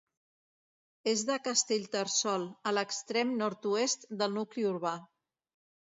[1.11, 4.99] És de Castellterçol, a l'extrem nord-oest del nucli urbà.